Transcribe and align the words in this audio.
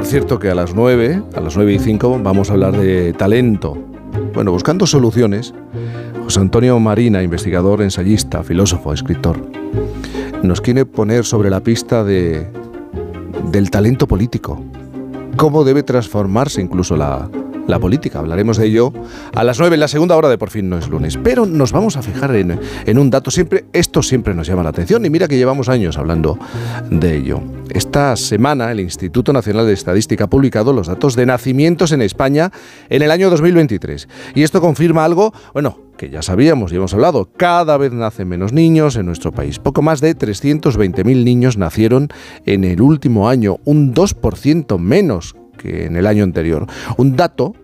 Por 0.00 0.06
cierto 0.06 0.38
que 0.38 0.48
a 0.48 0.54
las 0.54 0.74
9, 0.74 1.22
a 1.36 1.40
las 1.42 1.56
9 1.56 1.74
y 1.74 1.78
5 1.78 2.20
vamos 2.22 2.48
a 2.48 2.54
hablar 2.54 2.74
de 2.74 3.12
talento. 3.12 3.76
Bueno, 4.32 4.50
buscando 4.50 4.86
soluciones, 4.86 5.52
José 6.24 6.40
Antonio 6.40 6.80
Marina, 6.80 7.22
investigador, 7.22 7.82
ensayista, 7.82 8.42
filósofo, 8.42 8.94
escritor, 8.94 9.46
nos 10.42 10.62
quiere 10.62 10.86
poner 10.86 11.26
sobre 11.26 11.50
la 11.50 11.60
pista 11.60 12.02
de, 12.02 12.48
del 13.52 13.70
talento 13.70 14.08
político. 14.08 14.64
Cómo 15.36 15.64
debe 15.64 15.82
transformarse 15.82 16.62
incluso 16.62 16.96
la, 16.96 17.28
la 17.70 17.78
política. 17.78 18.18
Hablaremos 18.18 18.58
de 18.58 18.66
ello 18.66 18.92
a 19.34 19.44
las 19.44 19.58
9 19.58 19.74
en 19.74 19.80
la 19.80 19.88
segunda 19.88 20.16
hora 20.16 20.28
de 20.28 20.38
Por 20.38 20.50
fin 20.50 20.68
no 20.68 20.78
es 20.78 20.88
lunes. 20.88 21.18
Pero 21.22 21.46
nos 21.46 21.72
vamos 21.72 21.96
a 21.96 22.02
fijar 22.02 22.34
en, 22.36 22.58
en, 22.84 22.98
un 22.98 23.10
dato. 23.10 23.30
Siempre, 23.30 23.64
esto 23.72 24.02
siempre 24.02 24.34
nos 24.34 24.46
llama 24.46 24.62
la 24.62 24.70
atención 24.70 25.04
y 25.06 25.10
mira 25.10 25.28
que 25.28 25.36
llevamos 25.36 25.68
años 25.68 25.96
hablando 25.96 26.38
de 26.90 27.16
ello. 27.16 27.40
Esta 27.70 28.16
semana 28.16 28.70
el 28.72 28.80
Instituto 28.80 29.32
Nacional 29.32 29.66
de 29.66 29.72
Estadística 29.72 30.24
ha 30.24 30.30
publicado 30.30 30.72
los 30.72 30.88
datos 30.88 31.14
de 31.14 31.26
nacimientos 31.26 31.92
en 31.92 32.02
España 32.02 32.50
en 32.88 33.02
el 33.02 33.10
año 33.10 33.30
2023. 33.30 34.08
Y 34.34 34.42
esto 34.42 34.60
confirma 34.60 35.04
algo, 35.04 35.32
bueno, 35.52 35.78
que 35.96 36.10
ya 36.10 36.22
sabíamos 36.22 36.72
y 36.72 36.76
hemos 36.76 36.94
hablado, 36.94 37.28
cada 37.36 37.76
vez 37.76 37.92
nacen 37.92 38.26
menos 38.26 38.52
niños 38.52 38.96
en 38.96 39.06
nuestro 39.06 39.32
país. 39.32 39.58
Poco 39.58 39.82
más 39.82 40.00
de 40.00 40.16
320.000 40.16 41.24
niños 41.24 41.58
nacieron 41.58 42.08
en 42.46 42.64
el 42.64 42.80
último 42.80 43.28
año, 43.28 43.58
un 43.64 43.94
2% 43.94 44.78
menos 44.78 45.36
que 45.58 45.84
en 45.84 45.96
el 45.96 46.06
año 46.06 46.24
anterior. 46.24 46.66
Un 46.96 47.16
dato 47.16 47.54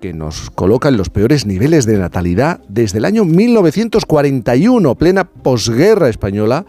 que 0.00 0.12
nos 0.12 0.50
coloca 0.50 0.88
en 0.88 0.96
los 0.96 1.10
peores 1.10 1.46
niveles 1.46 1.86
de 1.86 1.98
natalidad 1.98 2.60
desde 2.68 2.98
el 2.98 3.04
año 3.04 3.24
1941, 3.24 4.94
plena 4.94 5.24
posguerra 5.24 6.08
española, 6.08 6.66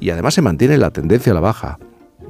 y 0.00 0.10
además 0.10 0.34
se 0.34 0.42
mantiene 0.42 0.76
la 0.78 0.90
tendencia 0.90 1.32
a 1.32 1.34
la 1.34 1.40
baja 1.40 1.78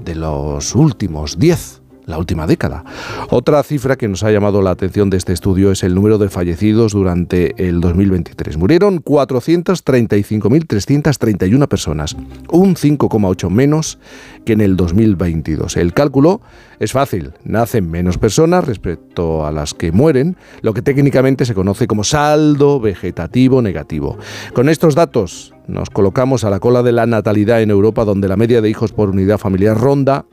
de 0.04 0.14
los 0.14 0.74
últimos 0.74 1.38
10 1.38 1.82
la 2.06 2.16
última 2.18 2.46
década. 2.46 2.84
Otra 3.30 3.62
cifra 3.62 3.96
que 3.96 4.08
nos 4.08 4.22
ha 4.22 4.30
llamado 4.30 4.60
la 4.62 4.70
atención 4.70 5.10
de 5.10 5.16
este 5.16 5.32
estudio 5.32 5.72
es 5.72 5.82
el 5.82 5.92
número 5.94 6.18
de 6.18 6.28
fallecidos 6.28 6.92
durante 6.92 7.68
el 7.68 7.80
2023. 7.80 8.56
Murieron 8.56 9.02
435.331 9.02 11.66
personas, 11.68 12.16
un 12.48 12.76
5,8 12.76 13.50
menos 13.50 13.98
que 14.44 14.52
en 14.54 14.60
el 14.60 14.76
2022. 14.76 15.76
El 15.76 15.92
cálculo 15.92 16.40
es 16.78 16.92
fácil, 16.92 17.32
nacen 17.44 17.90
menos 17.90 18.18
personas 18.18 18.64
respecto 18.64 19.44
a 19.44 19.50
las 19.50 19.74
que 19.74 19.90
mueren, 19.90 20.36
lo 20.62 20.72
que 20.74 20.82
técnicamente 20.82 21.44
se 21.44 21.54
conoce 21.54 21.88
como 21.88 22.04
saldo 22.04 22.78
vegetativo 22.80 23.62
negativo. 23.62 24.16
Con 24.54 24.68
estos 24.68 24.94
datos 24.94 25.54
nos 25.66 25.90
colocamos 25.90 26.44
a 26.44 26.50
la 26.50 26.60
cola 26.60 26.84
de 26.84 26.92
la 26.92 27.06
natalidad 27.06 27.62
en 27.62 27.70
Europa, 27.70 28.04
donde 28.04 28.28
la 28.28 28.36
media 28.36 28.60
de 28.60 28.70
hijos 28.70 28.92
por 28.92 29.10
unidad 29.10 29.38
familiar 29.38 29.76
ronda 29.76 30.26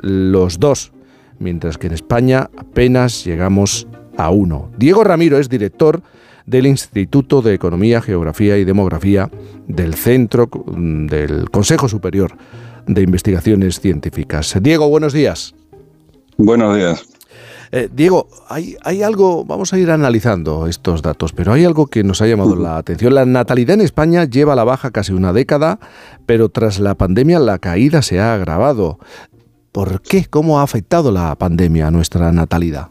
los 0.00 0.58
dos 0.58 0.92
mientras 1.38 1.78
que 1.78 1.88
en 1.88 1.94
España 1.94 2.50
apenas 2.56 3.24
llegamos 3.24 3.86
a 4.16 4.30
uno. 4.30 4.70
Diego 4.78 5.04
Ramiro 5.04 5.38
es 5.38 5.48
director 5.48 6.02
del 6.46 6.66
Instituto 6.66 7.42
de 7.42 7.54
Economía, 7.54 8.00
Geografía 8.00 8.56
y 8.56 8.64
Demografía 8.64 9.30
del 9.66 9.94
Centro 9.94 10.48
del 10.66 11.50
Consejo 11.50 11.88
Superior 11.88 12.32
de 12.86 13.02
Investigaciones 13.02 13.80
Científicas. 13.80 14.56
Diego, 14.60 14.88
buenos 14.88 15.12
días. 15.12 15.54
Buenos 16.38 16.76
días. 16.76 17.04
Eh, 17.70 17.90
Diego, 17.92 18.28
hay, 18.48 18.76
hay, 18.82 19.02
algo, 19.02 19.44
vamos 19.44 19.74
a 19.74 19.78
ir 19.78 19.90
analizando 19.90 20.66
estos 20.66 21.02
datos, 21.02 21.34
pero 21.34 21.52
hay 21.52 21.66
algo 21.66 21.86
que 21.86 22.02
nos 22.02 22.22
ha 22.22 22.26
llamado 22.26 22.56
la 22.56 22.78
atención. 22.78 23.14
La 23.14 23.26
natalidad 23.26 23.74
en 23.74 23.82
España 23.82 24.24
lleva 24.24 24.54
a 24.54 24.56
la 24.56 24.64
baja 24.64 24.90
casi 24.90 25.12
una 25.12 25.34
década, 25.34 25.78
pero 26.24 26.48
tras 26.48 26.78
la 26.78 26.94
pandemia 26.94 27.38
la 27.38 27.58
caída 27.58 28.00
se 28.00 28.20
ha 28.20 28.32
agravado. 28.32 28.98
¿Por 29.78 30.02
qué? 30.02 30.26
¿Cómo 30.28 30.58
ha 30.58 30.64
afectado 30.64 31.12
la 31.12 31.36
pandemia 31.36 31.86
a 31.86 31.90
nuestra 31.92 32.32
natalidad? 32.32 32.88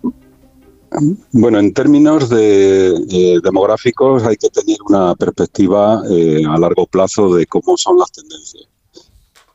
Bueno, 1.33 1.59
en 1.59 1.73
términos 1.73 2.29
de, 2.29 2.95
eh, 3.09 3.39
demográficos 3.43 4.23
hay 4.23 4.37
que 4.37 4.47
tener 4.47 4.77
una 4.87 5.13
perspectiva 5.15 6.01
eh, 6.09 6.43
a 6.47 6.57
largo 6.57 6.85
plazo 6.85 7.35
de 7.35 7.45
cómo 7.45 7.75
son 7.75 7.99
las 7.99 8.09
tendencias. 8.13 8.69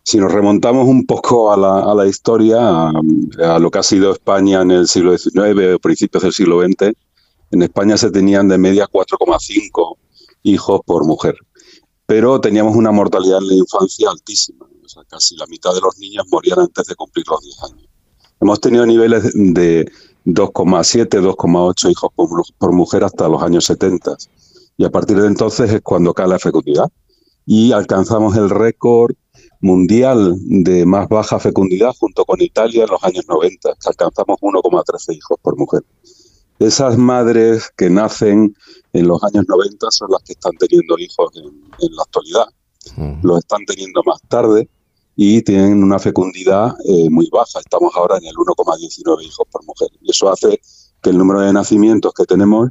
Si 0.03 0.19
nos 0.19 0.31
remontamos 0.31 0.87
un 0.87 1.07
poco 1.07 1.51
a 1.51 1.95
la, 1.95 2.07
historia, 2.07 2.91
a, 2.91 3.59
lo 3.59 3.71
que 3.71 3.79
ha 3.79 3.83
sido 3.83 4.13
España 4.13 4.61
en 4.61 4.71
el 4.71 4.87
siglo 4.87 5.17
XIX 5.17 5.75
o 5.75 5.79
principios 5.79 6.25
del 6.25 6.35
siglo 6.35 6.61
XX, 6.61 6.93
en 7.51 7.63
España 7.63 7.97
se 7.97 8.11
tenían 8.11 8.47
de 8.47 8.59
media 8.59 8.87
4,5 8.93 9.97
hijos 10.43 10.81
por 10.85 11.07
mujer, 11.07 11.37
pero 12.13 12.39
teníamos 12.43 12.77
una 12.77 12.91
mortalidad 12.91 13.39
en 13.39 13.49
la 13.49 13.55
infancia 13.55 14.11
altísima 14.11 14.67
casi 15.09 15.35
la 15.35 15.47
mitad 15.47 15.73
de 15.73 15.81
los 15.81 15.97
niños 15.97 16.27
morían 16.31 16.59
antes 16.59 16.87
de 16.87 16.95
cumplir 16.95 17.25
los 17.27 17.41
10 17.41 17.63
años. 17.63 17.89
Hemos 18.39 18.61
tenido 18.61 18.85
niveles 18.85 19.33
de 19.33 19.91
2,7, 20.27 21.09
2,8 21.09 21.91
hijos 21.91 22.11
por, 22.59 22.73
mujer 22.75 23.05
hasta 23.05 23.31
los 23.31 23.43
años 23.43 23.65
70. 23.65 24.15
Y 24.77 24.85
a 24.85 24.91
partir 24.91 25.23
de 25.23 25.27
entonces 25.27 25.73
es 25.73 25.81
cuando 25.81 26.13
cae 26.13 26.29
la 26.29 26.39
fecundidad. 26.39 26.93
Y 27.47 27.73
alcanzamos 27.73 28.37
el 28.37 28.51
récord 28.51 29.15
mundial 29.63 30.37
de 30.39 30.85
más 30.85 31.09
baja 31.09 31.39
fecundidad 31.39 31.95
junto 31.99 32.27
con 32.27 32.43
Italia 32.43 32.85
en 32.85 32.91
los 32.91 33.03
años 33.05 33.25
90, 33.27 33.71
que 33.81 33.89
alcanzamos 33.89 34.39
1,13 34.39 35.17
hijos 35.17 35.39
por 35.41 35.57
mujer. 35.57 35.81
Esas 36.59 36.99
madres 36.99 37.73
que 37.75 37.89
nacen 37.89 38.55
en 38.93 39.09
los 39.09 39.23
años 39.25 39.45
90 39.49 39.91
son 39.91 40.11
las 40.11 40.23
que 40.23 40.33
están 40.33 40.53
teniendo 40.59 40.99
hijos 40.99 41.31
en, 41.37 41.97
la 41.97 42.03
actualidad. 42.03 42.47
Los 43.23 43.39
están 43.39 43.65
teniendo 43.65 44.03
más 44.05 44.21
tarde 44.29 44.69
y 45.17 45.43
tienen 45.43 45.83
una 45.83 45.99
fecundidad 45.99 46.75
eh, 46.85 47.09
muy 47.11 47.29
baja. 47.31 47.61
Estamos 47.61 47.93
ahora 47.95 48.19
en 48.19 48.25
el 48.25 48.35
1,19 48.35 49.23
hijos 49.23 49.47
por 49.51 49.65
mujer. 49.65 49.89
Y 50.01 50.11
eso 50.11 50.31
hace 50.31 50.61
que 51.01 51.11
el 51.11 51.19
número 51.19 51.41
de 51.41 51.53
nacimientos 51.53 52.13
que 52.13 52.25
tenemos 52.25 52.71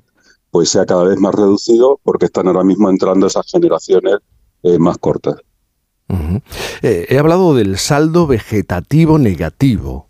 pues 0.51 0.69
sea 0.69 0.85
cada 0.85 1.03
vez 1.05 1.17
más 1.17 1.33
reducido 1.33 1.99
porque 2.03 2.25
están 2.25 2.47
ahora 2.47 2.63
mismo 2.63 2.89
entrando 2.89 3.25
esas 3.25 3.49
generaciones 3.49 4.17
eh, 4.63 4.77
más 4.77 4.97
cortas. 4.97 5.35
Eh, 6.81 7.05
he 7.07 7.17
hablado 7.17 7.55
del 7.55 7.77
saldo 7.77 8.27
vegetativo 8.27 9.17
negativo. 9.17 10.07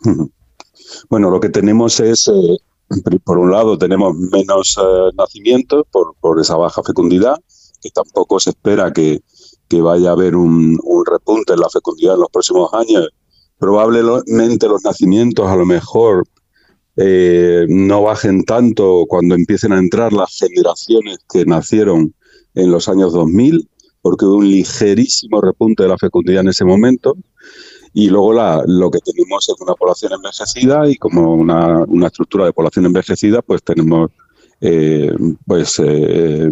Bueno, 1.10 1.30
lo 1.30 1.38
que 1.38 1.50
tenemos 1.50 2.00
es, 2.00 2.30
por 3.24 3.38
un 3.38 3.50
lado, 3.50 3.78
tenemos 3.78 4.16
menos 4.16 4.76
nacimientos 5.16 5.84
por, 5.90 6.40
esa 6.40 6.56
baja 6.56 6.82
fecundidad, 6.82 7.36
que 7.80 7.90
tampoco 7.90 8.40
se 8.40 8.50
espera 8.50 8.92
que, 8.92 9.20
que 9.68 9.80
vaya 9.80 10.10
a 10.10 10.12
haber 10.12 10.34
un, 10.34 10.78
repunte 11.10 11.52
en 11.52 11.60
la 11.60 11.68
fecundidad 11.68 12.14
en 12.14 12.20
los 12.20 12.30
próximos 12.30 12.72
años. 12.72 13.08
Probablemente 13.58 14.68
los 14.68 14.82
nacimientos 14.84 15.48
a 15.48 15.56
lo 15.56 15.66
mejor 15.66 16.24
eh, 16.96 17.66
no 17.68 18.02
bajen 18.02 18.44
tanto 18.44 19.04
cuando 19.08 19.34
empiecen 19.34 19.72
a 19.72 19.78
entrar 19.78 20.12
las 20.12 20.36
generaciones 20.36 21.18
que 21.32 21.44
nacieron 21.44 22.14
en 22.54 22.70
los 22.70 22.88
años 22.88 23.12
2000, 23.12 23.68
porque 24.00 24.24
hubo 24.24 24.36
un 24.36 24.50
ligerísimo 24.50 25.40
repunte 25.40 25.82
de 25.82 25.88
la 25.88 25.98
fecundidad 25.98 26.40
en 26.40 26.48
ese 26.48 26.64
momento. 26.64 27.16
Y 27.92 28.08
luego 28.10 28.32
la, 28.32 28.62
lo 28.66 28.90
que 28.90 28.98
tenemos 29.00 29.48
es 29.48 29.54
una 29.60 29.74
población 29.74 30.12
envejecida 30.12 30.88
y 30.88 30.96
como 30.96 31.34
una, 31.34 31.84
una 31.84 32.06
estructura 32.06 32.46
de 32.46 32.52
población 32.52 32.86
envejecida, 32.86 33.42
pues 33.42 33.62
tenemos 33.62 34.10
eh, 34.60 35.12
pues 35.46 35.78
eh, 35.78 36.50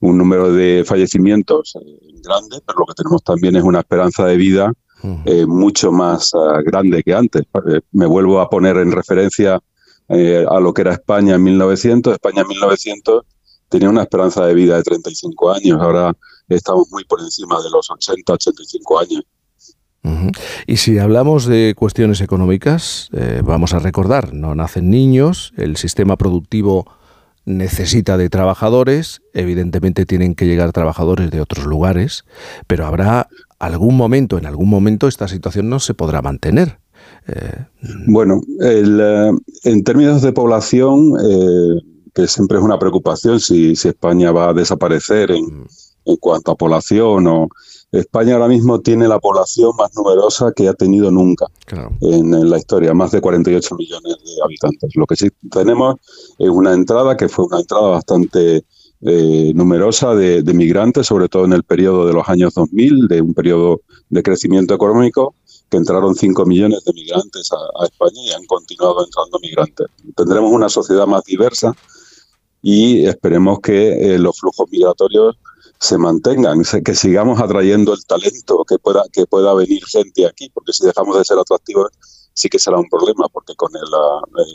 un 0.00 0.18
número 0.18 0.52
de 0.52 0.84
fallecimientos 0.86 1.76
eh, 1.76 2.20
grande, 2.22 2.60
pero 2.66 2.78
lo 2.78 2.86
que 2.86 2.94
tenemos 2.94 3.22
también 3.22 3.56
es 3.56 3.62
una 3.62 3.80
esperanza 3.80 4.24
de 4.24 4.36
vida 4.36 4.72
mucho 5.48 5.90
más 5.90 6.30
grande 6.64 7.02
que 7.02 7.12
antes. 7.12 7.42
me 7.90 8.06
vuelvo 8.06 8.40
a 8.40 8.48
poner 8.48 8.76
en 8.76 8.92
referencia 8.92 9.60
a 10.08 10.60
lo 10.60 10.72
que 10.72 10.82
era 10.82 10.92
España 10.92 11.34
en 11.34 11.42
1900. 11.42 12.12
España 12.12 12.42
en 12.42 12.46
1900 12.46 13.24
tenía 13.68 13.90
una 13.90 14.02
esperanza 14.02 14.46
de 14.46 14.54
vida 14.54 14.76
de 14.76 14.84
35 14.84 15.50
años, 15.50 15.80
ahora 15.80 16.16
estamos 16.48 16.86
muy 16.92 17.02
por 17.04 17.20
encima 17.20 17.60
de 17.60 17.70
los 17.70 17.90
80, 17.90 18.32
85 18.32 19.00
años. 19.00 19.22
Y 20.66 20.78
si 20.78 20.98
hablamos 20.98 21.46
de 21.46 21.74
cuestiones 21.76 22.20
económicas, 22.20 23.08
vamos 23.44 23.72
a 23.72 23.78
recordar, 23.78 24.34
no 24.34 24.54
nacen 24.54 24.90
niños, 24.90 25.52
el 25.56 25.76
sistema 25.76 26.16
productivo 26.16 26.86
necesita 27.44 28.16
de 28.16 28.28
trabajadores, 28.28 29.22
evidentemente 29.32 30.06
tienen 30.06 30.34
que 30.34 30.46
llegar 30.46 30.72
trabajadores 30.72 31.30
de 31.30 31.40
otros 31.40 31.66
lugares, 31.66 32.24
pero 32.66 32.86
habrá 32.86 33.28
algún 33.58 33.96
momento, 33.96 34.38
en 34.38 34.46
algún 34.46 34.68
momento 34.68 35.08
esta 35.08 35.28
situación 35.28 35.68
no 35.68 35.80
se 35.80 35.94
podrá 35.94 36.22
mantener. 36.22 36.78
Eh, 37.26 37.64
bueno, 38.06 38.40
eh, 38.62 39.30
en 39.64 39.84
términos 39.84 40.22
de 40.22 40.32
población, 40.32 41.14
eh, 41.20 41.80
que 42.14 42.26
siempre 42.28 42.58
es 42.58 42.64
una 42.64 42.78
preocupación 42.78 43.40
si, 43.40 43.74
si 43.74 43.88
España 43.88 44.30
va 44.30 44.50
a 44.50 44.54
desaparecer 44.54 45.30
en, 45.30 45.44
mm. 45.44 45.66
En 46.04 46.16
cuanto 46.16 46.52
a 46.52 46.56
población 46.56 47.26
o 47.26 47.48
España 47.92 48.34
ahora 48.34 48.48
mismo 48.48 48.80
tiene 48.80 49.06
la 49.06 49.20
población 49.20 49.72
más 49.76 49.94
numerosa 49.94 50.52
que 50.56 50.66
ha 50.66 50.72
tenido 50.72 51.10
nunca 51.10 51.46
en, 52.00 52.50
la 52.50 52.58
historia, 52.58 52.94
más 52.94 53.10
de 53.10 53.20
48 53.20 53.74
millones 53.76 54.16
de 54.24 54.42
habitantes. 54.42 54.96
Lo 54.96 55.06
que 55.06 55.16
sí 55.16 55.28
tenemos 55.50 55.96
es 56.38 56.48
una 56.48 56.72
entrada 56.72 57.16
que 57.16 57.28
fue 57.28 57.44
una 57.44 57.60
entrada 57.60 57.88
bastante 57.88 58.64
eh, 59.02 59.52
numerosa 59.54 60.14
de, 60.14 60.42
migrantes, 60.54 61.06
sobre 61.06 61.28
todo 61.28 61.44
en 61.44 61.52
el 61.52 61.64
periodo 61.64 62.06
de 62.06 62.14
los 62.14 62.28
años 62.28 62.54
2000, 62.54 63.08
de 63.08 63.20
un 63.20 63.34
periodo 63.34 63.82
de 64.08 64.22
crecimiento 64.22 64.74
económico 64.74 65.34
que 65.68 65.76
entraron 65.76 66.14
5 66.14 66.46
millones 66.46 66.84
de 66.84 66.92
migrantes 66.92 67.50
a, 67.52 67.84
España 67.84 68.20
y 68.26 68.32
han 68.32 68.44
continuado 68.46 69.04
entrando 69.04 69.38
migrantes. 69.40 69.86
Tendremos 70.16 70.50
una 70.52 70.68
sociedad 70.68 71.06
más 71.06 71.24
diversa 71.24 71.74
y 72.62 73.04
esperemos 73.04 73.60
que 73.60 74.14
eh, 74.14 74.18
los 74.18 74.38
flujos 74.38 74.70
migratorios 74.70 75.36
se 75.82 75.98
mantengan, 75.98 76.62
que 76.84 76.94
sigamos 76.94 77.40
atrayendo 77.40 77.92
el 77.92 78.04
talento, 78.06 78.64
que 78.68 78.78
pueda, 78.78 79.02
que 79.12 79.26
pueda 79.26 79.52
venir 79.52 79.82
gente 79.84 80.24
aquí, 80.24 80.48
porque 80.54 80.72
si 80.72 80.86
dejamos 80.86 81.18
de 81.18 81.24
ser 81.24 81.36
atractivos 81.40 81.90
sí 82.34 82.48
que 82.48 82.60
será 82.60 82.78
un 82.78 82.88
problema, 82.88 83.26
porque 83.32 83.54
con 83.56 83.72
la, 83.72 83.80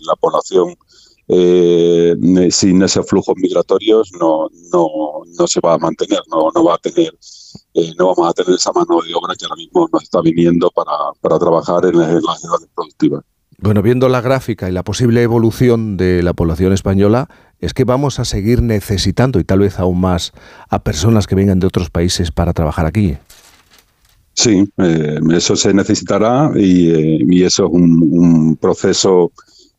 la 0.07 0.15
población 0.15 0.73
eh, 1.27 2.15
sin 2.49 2.81
esos 2.81 3.05
flujos 3.05 3.35
migratorios 3.35 4.09
no, 4.17 4.47
no, 4.71 4.87
no 5.37 5.47
se 5.47 5.59
va 5.59 5.73
a 5.73 5.77
mantener, 5.77 6.21
no, 6.31 6.49
no 6.55 6.63
va 6.63 6.75
a 6.75 6.77
tener, 6.77 7.13
eh, 7.73 7.91
no 7.99 8.07
vamos 8.07 8.29
a 8.29 8.33
tener 8.33 8.55
esa 8.55 8.71
mano 8.71 9.01
de 9.01 9.13
obra 9.13 9.35
que 9.35 9.43
ahora 9.43 9.57
mismo 9.57 9.89
nos 9.91 10.03
está 10.03 10.21
viniendo 10.21 10.71
para, 10.71 10.93
para 11.19 11.37
trabajar 11.37 11.85
en, 11.87 11.97
las 11.97 12.39
ciudades 12.39 12.69
productivas. 12.73 13.21
Bueno, 13.59 13.81
viendo 13.81 14.07
la 14.07 14.21
gráfica 14.21 14.69
y 14.69 14.71
la 14.71 14.83
posible 14.83 15.23
evolución 15.23 15.97
de 15.97 16.21
la 16.21 16.33
población 16.33 16.73
española, 16.73 17.27
es 17.59 17.73
que 17.73 17.85
vamos 17.85 18.19
a 18.19 18.25
seguir 18.25 18.61
necesitando 18.61 19.39
y 19.39 19.43
tal 19.43 19.59
vez 19.59 19.79
aún 19.79 19.99
más 19.99 20.31
a 20.69 20.83
personas 20.83 21.25
que 21.25 21.35
vengan 21.35 21.59
de 21.59 21.67
otros 21.67 21.89
países 21.89 22.31
para 22.31 22.53
trabajar 22.53 22.85
aquí. 22.85 23.17
Sí, 24.33 24.69
eh, 24.77 25.19
eso 25.33 25.55
se 25.55 25.73
necesitará 25.73 26.51
y, 26.55 27.35
y 27.35 27.43
eso 27.43 27.65
es 27.65 27.71
un, 27.71 28.09
un 28.11 28.55
proceso 28.57 29.31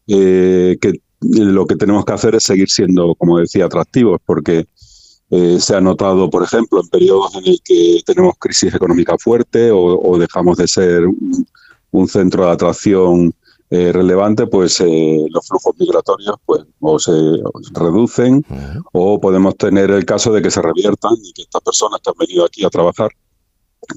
eh, 0.08 0.76
que 0.80 1.00
lo 1.20 1.66
que 1.66 1.76
tenemos 1.76 2.04
que 2.04 2.12
hacer 2.12 2.34
es 2.34 2.44
seguir 2.44 2.70
siendo, 2.70 3.14
como 3.14 3.38
decía, 3.38 3.66
atractivos, 3.66 4.20
porque 4.24 4.66
eh, 5.30 5.58
se 5.60 5.74
ha 5.74 5.80
notado, 5.80 6.30
por 6.30 6.42
ejemplo, 6.42 6.80
en 6.80 6.88
periodos 6.88 7.34
en 7.36 7.46
el 7.46 7.60
que 7.62 8.00
tenemos 8.06 8.34
crisis 8.38 8.74
económica 8.74 9.16
fuerte 9.18 9.70
o, 9.70 10.18
dejamos 10.18 10.56
de 10.56 10.68
ser 10.68 11.02
un, 11.90 12.08
centro 12.08 12.46
de 12.46 12.52
atracción 12.52 13.34
eh, 13.70 13.92
relevante, 13.92 14.46
pues 14.46 14.80
eh, 14.80 15.26
los 15.30 15.46
flujos 15.46 15.74
migratorios 15.78 16.36
pues 16.46 16.64
o 16.80 16.98
se 16.98 17.12
reducen 17.74 18.44
o 18.92 19.20
podemos 19.20 19.56
tener 19.56 19.90
el 19.90 20.06
caso 20.06 20.32
de 20.32 20.40
que 20.40 20.50
se 20.50 20.62
reviertan 20.62 21.12
y 21.22 21.32
que 21.32 21.42
estas 21.42 21.60
personas 21.62 22.00
que 22.02 22.10
han 22.10 22.16
venido 22.18 22.44
aquí 22.46 22.64
a 22.64 22.70
trabajar 22.70 23.10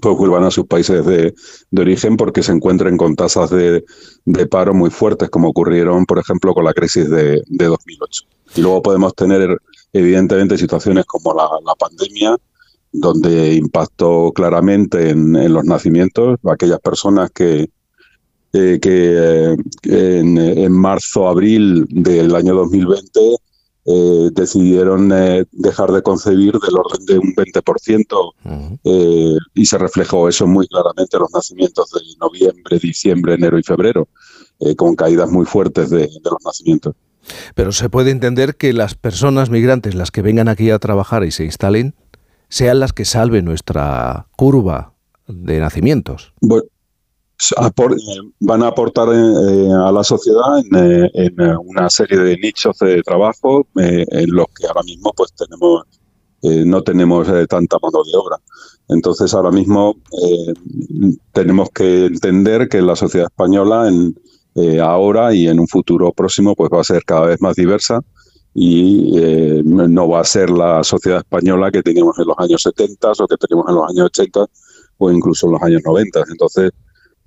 pues 0.01 0.17
vuelvan 0.17 0.43
a 0.43 0.51
sus 0.51 0.65
países 0.67 1.05
de, 1.05 1.33
origen 1.77 2.17
porque 2.17 2.43
se 2.43 2.51
encuentren 2.51 2.97
con 2.97 3.15
tasas 3.15 3.49
de, 3.49 3.83
paro 4.49 4.73
muy 4.73 4.89
fuertes, 4.89 5.29
como 5.29 5.49
ocurrieron, 5.49 6.05
por 6.05 6.19
ejemplo, 6.19 6.53
con 6.53 6.65
la 6.65 6.73
crisis 6.73 7.09
de, 7.09 7.41
2008. 7.47 8.23
Y 8.55 8.61
luego 8.61 8.81
podemos 8.81 9.15
tener, 9.15 9.57
evidentemente, 9.93 10.57
situaciones 10.57 11.05
como 11.05 11.33
la, 11.33 11.75
pandemia, 11.75 12.37
donde 12.91 13.55
impactó 13.55 14.31
claramente 14.33 15.09
en, 15.09 15.53
los 15.53 15.63
nacimientos, 15.65 16.39
aquellas 16.45 16.79
personas 16.79 17.31
que, 17.31 17.69
eh, 18.53 18.79
que 18.81 19.53
eh, 19.53 19.57
en, 19.83 20.37
en 20.37 20.71
marzo, 20.73 21.27
abril 21.27 21.85
del 21.89 22.35
año 22.35 22.53
2020 22.55 23.19
eh, 23.85 24.29
decidieron 24.33 25.09
dejar 25.51 25.91
de 25.91 26.03
concebir 26.03 26.53
del 26.59 26.75
orden 26.75 27.05
de 27.05 27.17
un 27.17 27.33
20% 27.33 28.79
eh, 28.83 29.37
y 29.55 29.65
se 29.65 29.77
reflejó 29.77 30.27
eso 30.27 30.45
muy 30.47 30.67
claramente 30.67 31.15
en 31.15 31.21
los 31.21 31.31
nacimientos 31.33 31.91
de 31.91 32.01
noviembre, 32.19 32.77
diciembre, 32.77 33.35
enero 33.35 33.57
y 33.57 33.63
febrero, 33.63 34.07
con 34.77 34.95
caídas 34.95 35.31
muy 35.31 35.45
fuertes 35.45 35.89
de, 35.89 36.09
los 36.23 36.45
nacimientos. 36.45 36.93
Pero 37.55 37.71
se 37.71 37.89
puede 37.89 38.11
entender 38.11 38.55
que 38.55 38.73
las 38.73 38.95
personas 38.95 39.49
migrantes, 39.49 39.95
las 39.95 40.11
que 40.11 40.21
vengan 40.21 40.47
aquí 40.47 40.69
a 40.69 40.77
trabajar 40.77 41.23
y 41.23 41.31
se 41.31 41.45
instalen, 41.45 41.95
sean 42.49 42.79
las 42.79 42.93
que 42.93 43.05
salven 43.05 43.45
nuestra 43.45 44.27
curva 44.35 44.93
de 45.27 45.59
nacimientos. 45.59 46.33
Bueno, 46.41 46.65
van 48.39 48.63
a 48.63 48.67
aportar 48.67 49.09
eh, 49.09 49.69
a 49.71 49.91
la 49.91 50.03
sociedad 50.03 50.59
en, 50.59 51.05
eh, 51.13 51.55
una 51.65 51.89
serie 51.89 52.19
de 52.19 52.37
nichos 52.37 52.77
de 52.79 53.01
trabajo 53.01 53.67
eh, 53.79 54.05
en 54.09 54.31
los 54.31 54.47
que 54.55 54.67
ahora 54.67 54.83
mismo 54.83 55.11
pues 55.15 55.33
tenemos 55.33 55.83
no 56.43 56.81
tenemos 56.81 57.27
tanta 57.47 57.77
mano 57.79 58.01
de 58.03 58.17
obra. 58.17 58.35
Entonces 58.89 59.31
ahora 59.31 59.51
mismo 59.51 59.97
tenemos 61.33 61.69
que 61.69 62.07
entender 62.07 62.67
que 62.67 62.81
la 62.81 62.95
sociedad 62.95 63.27
española 63.27 63.87
en, 63.87 64.79
ahora 64.81 65.35
y 65.35 65.47
en 65.47 65.59
un 65.59 65.67
futuro 65.67 66.11
próximo 66.11 66.55
pues 66.55 66.71
va 66.73 66.81
a 66.81 66.83
ser 66.83 67.03
cada 67.03 67.27
vez 67.27 67.39
más 67.41 67.55
diversa 67.55 67.99
y 68.55 69.11
no 69.63 70.09
va 70.09 70.21
a 70.21 70.23
ser 70.23 70.49
la 70.49 70.83
sociedad 70.83 71.19
española 71.19 71.69
que 71.69 71.83
teníamos 71.83 72.17
en 72.17 72.25
los 72.25 72.39
años 72.39 72.63
70 72.63 73.11
o 73.19 73.27
que 73.27 73.37
teníamos 73.37 73.69
en 73.69 73.75
los 73.75 73.89
años 73.91 74.05
80 74.05 74.45
o 74.97 75.11
incluso 75.11 75.45
en 75.45 75.51
los 75.51 75.61
años 75.61 75.81
90. 75.85 76.23
Entonces 76.27 76.71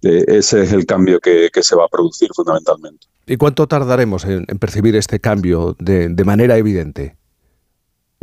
ese 0.05 0.62
es 0.62 0.73
el 0.73 0.87
cambio 0.87 1.21
que, 1.21 1.51
se 1.61 1.77
va 1.77 1.85
a 1.85 1.89
producir 1.89 2.29
fundamentalmente. 2.35 3.06
¿Y 3.27 3.37
cuánto 3.37 3.67
tardaremos 3.67 4.25
en, 4.25 4.45
percibir 4.59 4.97
este 4.97 5.21
cambio 5.21 5.77
de, 5.79 6.25
manera 6.25 6.59
evidente? 6.59 7.17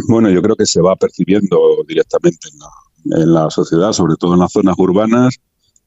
Bueno, 0.08 0.30
yo 0.30 0.42
creo 0.42 0.56
que 0.56 0.66
se 0.66 0.82
va 0.82 0.96
percibiendo 0.96 1.60
directamente 1.88 2.50
en 3.06 3.34
la, 3.34 3.50
sociedad, 3.50 3.92
sobre 3.94 4.16
todo 4.16 4.34
en 4.34 4.40
las 4.40 4.52
zonas 4.52 4.76
urbanas, 4.78 5.36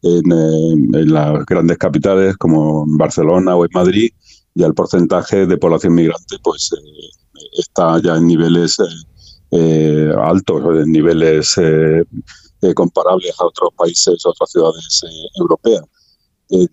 en, 0.02 0.32
eh, 0.32 1.06
las 1.06 1.44
grandes 1.46 1.78
capitales 1.78 2.36
como 2.36 2.84
Barcelona 2.86 3.54
o 3.56 3.64
en 3.64 3.70
Madrid, 3.72 4.10
ya 4.54 4.66
el 4.66 4.74
porcentaje 4.74 5.46
de 5.46 5.56
población 5.56 5.94
migrante 5.94 6.36
pues 6.42 6.70
eh, 6.72 7.40
está 7.58 8.00
ya 8.00 8.16
en 8.16 8.26
niveles 8.26 8.76
eh, 9.50 10.12
altos, 10.16 10.62
en 10.82 10.92
niveles 10.92 11.56
comparables 12.72 13.34
a 13.38 13.46
otros 13.46 13.70
países, 13.76 14.24
otras 14.24 14.50
ciudades 14.50 15.02
eh, 15.04 15.40
europeas. 15.40 15.82
En, 16.50 16.68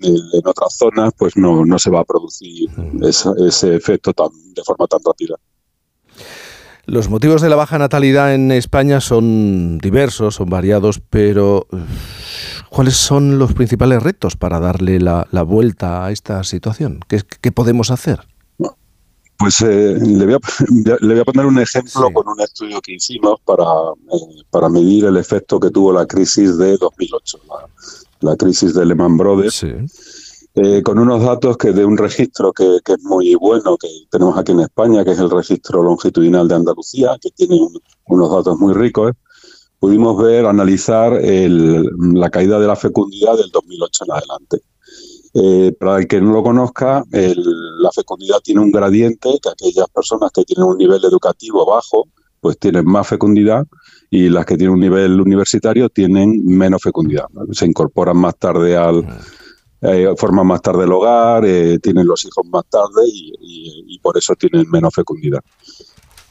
otras 0.45 0.77
zonas, 0.77 1.11
pues 1.17 1.35
no, 1.35 1.65
no 1.65 1.79
se 1.79 1.89
va 1.89 2.01
a 2.01 2.05
producir 2.05 2.69
ese, 3.01 3.75
efecto 3.75 4.13
tan, 4.13 4.29
de 4.53 4.61
forma 4.63 4.85
tan 4.85 4.99
rápida. 5.03 5.35
Los 6.85 7.09
motivos 7.09 7.41
de 7.41 7.49
la 7.49 7.55
baja 7.55 7.77
natalidad 7.77 8.33
en 8.33 8.51
España 8.51 9.01
son 9.01 9.77
diversos, 9.77 10.35
son 10.35 10.49
variados, 10.49 10.99
pero 11.09 11.67
¿cuáles 12.69 12.95
son 12.95 13.37
los 13.37 13.53
principales 13.53 14.01
retos 14.01 14.35
para 14.35 14.59
darle 14.59 14.99
la, 14.99 15.25
vuelta 15.43 16.05
a 16.05 16.11
esta 16.11 16.43
situación? 16.43 16.99
¿Qué, 17.07 17.51
podemos 17.51 17.91
hacer? 17.91 18.21
Pues 19.41 19.59
eh, 19.61 19.97
le, 19.99 20.25
voy 20.25 20.35
a, 20.35 20.39
le, 21.01 21.13
voy 21.15 21.19
a, 21.19 21.25
poner 21.25 21.47
un 21.47 21.57
ejemplo 21.57 22.13
con 22.13 22.27
un 22.27 22.39
estudio 22.41 22.79
que 22.79 22.93
hicimos 22.93 23.39
para, 23.43 23.63
eh, 23.63 24.43
para 24.51 24.69
medir 24.69 25.05
el 25.05 25.17
efecto 25.17 25.59
que 25.59 25.71
tuvo 25.71 25.91
la 25.91 26.05
crisis 26.05 26.59
de 26.59 26.77
2008, 26.77 27.39
la, 28.19 28.35
crisis 28.35 28.75
de 28.75 28.85
Lehman 28.85 29.17
Brothers, 29.17 29.63
eh, 30.53 30.83
con 30.83 30.99
unos 30.99 31.23
datos 31.23 31.57
que 31.57 31.71
de 31.71 31.83
un 31.83 31.97
registro 31.97 32.53
que, 32.53 32.81
que, 32.85 32.93
es 32.93 33.01
muy 33.01 33.33
bueno, 33.33 33.77
que 33.79 33.87
tenemos 34.11 34.37
aquí 34.37 34.51
en 34.51 34.59
España, 34.59 35.03
que 35.03 35.13
es 35.13 35.19
el 35.19 35.31
registro 35.31 35.81
longitudinal 35.81 36.47
de 36.47 36.55
Andalucía, 36.55 37.17
que 37.19 37.31
tiene 37.31 37.59
unos 38.05 38.31
datos 38.31 38.59
muy 38.59 38.75
ricos, 38.75 39.13
pudimos 39.79 40.21
ver, 40.21 40.45
analizar 40.45 41.13
el, 41.13 41.89
la 42.13 42.29
caída 42.29 42.59
de 42.59 42.67
la 42.67 42.75
fecundidad 42.75 43.35
del 43.37 43.49
2008 43.49 44.03
en 44.05 44.11
adelante. 44.11 44.61
Eh, 45.33 45.73
para 45.79 45.99
el 45.99 46.07
que 46.07 46.19
no 46.19 46.33
lo 46.33 46.43
conozca, 46.43 47.03
la 47.09 47.91
fecundidad 47.91 48.39
tiene 48.43 48.61
un 48.61 48.71
gradiente 48.71 49.29
que 49.41 49.49
aquellas 49.49 49.87
personas 49.87 50.31
que 50.31 50.43
tienen 50.43 50.65
un 50.65 50.77
nivel 50.77 51.03
educativo 51.05 51.65
bajo, 51.65 52.07
pues 52.41 52.57
tienen 52.57 52.85
más 52.85 53.07
fecundidad 53.07 53.65
y 54.09 54.27
las 54.27 54.45
que 54.45 54.57
tienen 54.57 54.73
un 54.73 54.81
nivel 54.81 55.21
universitario 55.21 55.87
tienen 55.87 56.45
menos 56.45 56.81
fecundidad. 56.81 57.27
Se 57.51 57.65
incorporan 57.65 58.17
más 58.17 58.35
tarde 58.37 58.75
al, 58.75 59.07
eh, 59.81 60.13
forman 60.17 60.47
más 60.47 60.61
tarde 60.61 60.83
el 60.83 60.91
hogar, 60.91 61.45
eh, 61.45 61.79
tienen 61.79 62.07
los 62.07 62.25
hijos 62.25 62.45
más 62.47 62.65
tarde 62.69 63.03
y, 63.07 63.31
y, 63.87 63.99
por 63.99 64.17
eso 64.17 64.35
tienen 64.35 64.69
menos 64.69 64.93
fecundidad. 64.93 65.39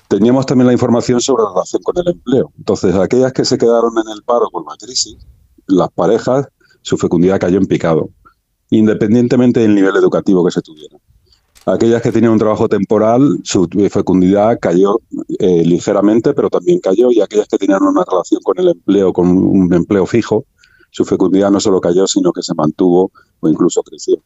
Teníamos 0.09 0.45
también 0.45 0.67
la 0.67 0.73
información 0.73 1.21
sobre 1.21 1.45
la 1.45 1.51
relación 1.51 1.83
con 1.83 1.97
el 1.99 2.09
empleo. 2.09 2.53
Entonces, 2.59 2.95
aquellas 2.97 3.33
que 3.33 3.45
se 3.45 3.57
quedaron 3.57 3.93
en 3.97 4.13
el 4.13 4.23
paro 4.25 4.51
por 4.51 4.69
la 4.69 4.77
crisis, 4.77 5.17
las 5.67 5.89
parejas, 5.91 6.49
su 6.83 6.99
fecundidad 6.99 7.41
cayó 7.41 7.59
en 7.59 7.67
picado 7.67 8.11
independientemente 8.71 9.61
del 9.61 9.75
nivel 9.75 9.97
educativo 9.97 10.45
que 10.45 10.51
se 10.51 10.63
tuviera. 10.63 10.97
Aquellas 11.67 12.01
que 12.01 12.11
tenían 12.11 12.33
un 12.33 12.39
trabajo 12.39 12.69
temporal, 12.69 13.41
su 13.45 13.69
fecundidad 13.91 14.59
cayó 14.61 15.01
eh, 15.39 15.63
ligeramente, 15.65 16.33
pero 16.33 16.49
también 16.49 16.81
cayó, 16.81 17.11
y 17.13 17.21
aquellas 17.21 17.49
que 17.49 17.59
tenían 17.59 17.83
una 17.83 18.05
relación 18.05 18.41
con 18.43 18.59
el 18.59 18.69
empleo, 18.69 19.13
con 19.13 19.29
un 19.29 19.73
empleo 19.75 20.07
fijo, 20.07 20.47
su 20.91 21.05
fecundidad 21.05 21.51
no 21.51 21.61
solo 21.61 21.81
cayó, 21.81 22.07
sino 22.07 22.33
que 22.33 22.43
se 22.43 22.55
mantuvo 22.55 23.13
o 23.41 23.49
incluso 23.49 23.83
creció. 23.83 24.23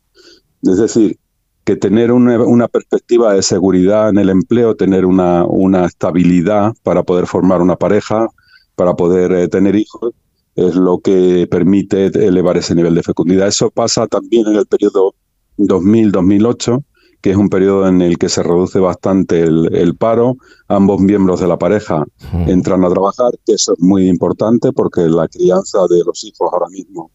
Es 0.63 0.79
decir, 0.79 1.19
que 1.65 1.77
tener 1.77 2.13
una, 2.13 2.69
perspectiva 2.69 3.35
de 3.35 3.43
seguridad 3.43 4.11
en 4.11 4.19
el 4.19 4.29
empleo, 4.29 4.77
tener 4.77 5.05
una, 5.07 5.45
una, 5.45 5.87
estabilidad 5.87 6.75
para 6.83 7.03
poder 7.03 7.27
formar 7.27 7.63
una 7.63 7.77
pareja, 7.77 8.29
para 8.75 8.95
poder 8.95 9.33
eh, 9.33 9.49
tener 9.49 9.75
hijos, 9.75 10.13
es 10.57 10.77
lo 10.77 10.99
que 10.99 11.47
permite 11.51 12.07
elevar 12.07 12.57
ese 12.57 12.75
nivel 12.75 12.95
de 12.95 13.03
fecundidad. 13.03 13.49
Eso 13.49 13.71
pasa 13.71 14.07
también 14.07 14.47
en 14.47 14.57
el 14.57 14.67
periodo 14.67 15.15
2000-2008, 15.59 16.85
que 17.21 17.31
es 17.31 17.37
un 17.37 17.49
periodo 17.49 17.89
en 17.89 18.03
el 18.03 18.19
que 18.19 18.29
se 18.29 18.43
reduce 18.43 18.79
bastante 18.79 19.41
el, 19.41 19.97
paro, 19.97 20.37
ambos 20.69 21.01
miembros 21.01 21.41
de 21.41 21.49
la 21.49 21.59
pareja 21.59 22.05
entran 22.47 22.85
a 22.85 22.91
trabajar, 22.91 23.33
que 23.47 23.55
eso 23.55 23.73
es 23.73 23.81
muy 23.81 24.09
importante 24.09 24.73
porque 24.73 25.03
la 25.03 25.27
crianza 25.29 25.79
de 25.89 26.03
los 26.05 26.23
hijos 26.23 26.51
ahora 26.53 26.69
mismo 26.69 27.11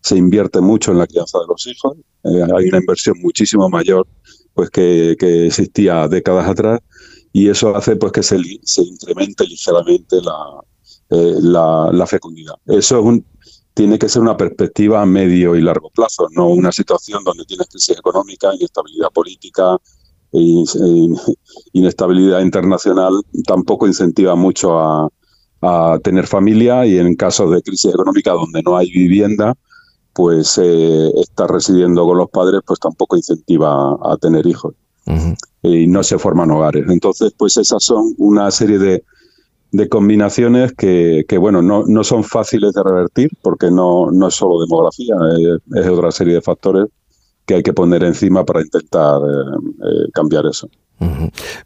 se 0.00 0.18
invierte 0.18 0.60
mucho 0.60 0.92
en 0.92 0.98
la 0.98 1.06
crianza 1.06 1.38
de 1.38 1.46
los 1.48 1.66
hijos, 1.66 1.96
eh, 2.24 2.42
hay 2.54 2.68
una 2.68 2.78
inversión 2.78 3.16
muchísimo 3.22 3.70
mayor 3.70 4.06
pues 4.52 4.68
que, 4.68 5.16
existía 5.46 6.08
décadas 6.08 6.46
atrás 6.46 6.80
y 7.32 7.48
eso 7.48 7.74
hace 7.74 7.96
pues 7.96 8.12
que 8.12 8.22
se, 8.22 8.38
se 8.64 8.82
incremente 8.82 9.46
ligeramente 9.46 10.20
la, 10.20 10.60
la, 11.10 11.90
la, 11.92 12.06
fecundidad. 12.06 12.54
Eso 12.66 12.98
es 12.98 13.04
un, 13.04 13.24
tiene 13.74 13.98
que 13.98 14.08
ser 14.08 14.22
una 14.22 14.36
perspectiva 14.36 15.02
a 15.02 15.06
medio 15.06 15.56
y 15.56 15.60
largo 15.60 15.90
plazo, 15.90 16.28
no 16.30 16.48
una 16.48 16.70
situación 16.70 17.24
donde 17.24 17.44
tienes 17.44 17.66
crisis 17.68 17.98
económica, 17.98 18.54
inestabilidad 18.54 19.10
política, 19.10 19.76
e 20.32 20.64
inestabilidad 21.72 22.40
internacional, 22.40 23.12
tampoco 23.46 23.86
incentiva 23.86 24.34
mucho 24.34 24.78
a, 24.78 25.10
tener 26.02 26.26
familia 26.26 26.84
y 26.84 26.98
en 26.98 27.14
casos 27.14 27.50
de 27.50 27.62
crisis 27.62 27.94
económica 27.94 28.32
donde 28.32 28.62
no 28.62 28.76
hay 28.76 28.90
vivienda, 28.90 29.54
pues 30.12 30.60
eh, 30.62 31.10
estar 31.16 31.50
residiendo 31.50 32.04
con 32.04 32.18
los 32.18 32.28
padres 32.28 32.60
pues 32.66 32.78
tampoco 32.78 33.16
incentiva 33.16 33.96
a, 34.02 34.14
tener 34.18 34.46
hijos. 34.46 34.74
Y 35.62 35.86
no 35.86 36.02
se 36.02 36.18
forman 36.18 36.50
hogares. 36.50 36.84
Entonces, 36.90 37.32
pues 37.38 37.56
esas 37.56 37.82
son 37.82 38.14
una 38.18 38.50
serie 38.50 38.78
de, 38.78 39.04
de 39.74 39.88
combinaciones 39.88 40.72
que, 40.72 41.24
bueno, 41.36 41.60
no, 41.60 41.84
no, 41.84 42.04
son 42.04 42.22
fáciles 42.22 42.74
de 42.74 42.82
revertir 42.84 43.30
porque 43.42 43.72
no, 43.72 44.12
no 44.12 44.28
es 44.28 44.34
solo 44.34 44.60
demografía, 44.60 45.16
es, 45.74 45.88
otra 45.88 46.12
serie 46.12 46.34
de 46.34 46.40
factores 46.40 46.86
que 47.44 47.56
hay 47.56 47.62
que 47.64 47.72
poner 47.72 48.04
encima 48.04 48.44
para 48.44 48.62
intentar 48.62 49.20
eh, 49.20 49.70
eh, 49.82 50.10
cambiar 50.12 50.46
eso. 50.46 50.68